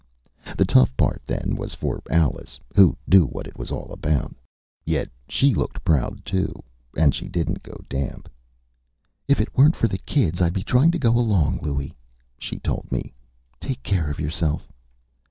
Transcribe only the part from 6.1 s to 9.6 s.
too. And she didn't go damp. "If it